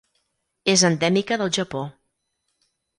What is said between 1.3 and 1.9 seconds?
del Japó.